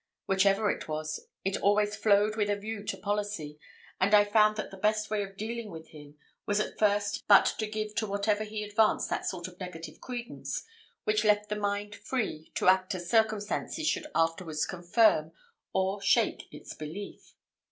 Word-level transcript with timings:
Whichever 0.25 0.71
it 0.71 0.87
was, 0.87 1.27
it 1.45 1.57
always 1.57 1.95
flowed 1.95 2.35
with 2.35 2.49
a 2.49 2.55
view 2.55 2.83
to 2.85 2.97
policy; 2.97 3.59
and 3.99 4.15
I 4.15 4.23
found 4.25 4.57
that 4.57 4.71
the 4.71 4.77
best 4.77 5.11
way 5.11 5.21
in 5.21 5.35
dealing 5.35 5.69
with 5.69 5.89
him 5.89 6.17
was 6.47 6.59
at 6.59 6.79
first 6.79 7.21
but 7.27 7.45
to 7.59 7.67
give 7.67 7.93
to 7.97 8.07
whatever 8.07 8.43
he 8.43 8.63
advanced 8.63 9.11
that 9.11 9.27
sort 9.27 9.47
of 9.47 9.59
negative 9.59 10.01
credence, 10.01 10.63
which 11.03 11.23
left 11.23 11.49
the 11.49 11.55
mind 11.55 11.93
free 11.93 12.51
to 12.55 12.67
act 12.67 12.95
as 12.95 13.07
circumstances 13.11 13.85
should 13.87 14.07
afterwards 14.15 14.65
confirm 14.65 15.33
or 15.71 16.01
shake 16.01 16.51
its 16.51 16.73
belief. 16.73 17.35